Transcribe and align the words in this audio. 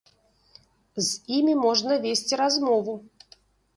З 1.09 1.35
імі 1.37 1.55
можна 1.65 1.91
весці 2.07 2.33
размову. 2.45 2.93